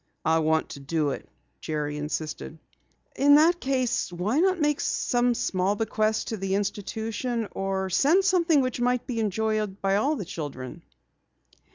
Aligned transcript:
"I 0.25 0.39
want 0.39 0.69
to 0.69 0.79
do 0.79 1.11
it," 1.11 1.29
Jerry 1.59 1.95
insisted. 1.97 2.57
"In 3.15 3.35
that 3.35 3.59
case, 3.61 4.11
why 4.11 4.39
not 4.39 4.59
make 4.59 4.79
some 4.81 5.35
small 5.35 5.75
bequest 5.75 6.29
to 6.29 6.37
the 6.37 6.55
institution, 6.55 7.47
or 7.51 7.87
send 7.91 8.25
something 8.25 8.61
which 8.61 8.81
may 8.81 8.97
be 8.97 9.19
enjoyed 9.19 9.79
by 9.79 9.97
all 9.97 10.15
the 10.15 10.25
children." 10.25 10.81